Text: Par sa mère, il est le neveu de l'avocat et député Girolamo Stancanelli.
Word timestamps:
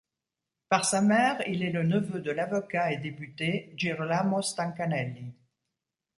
Par 0.67 0.85
sa 0.85 0.99
mère, 0.99 1.47
il 1.47 1.61
est 1.61 1.69
le 1.69 1.83
neveu 1.83 2.21
de 2.21 2.31
l'avocat 2.31 2.91
et 2.91 2.97
député 2.97 3.71
Girolamo 3.77 4.41
Stancanelli. 4.41 5.31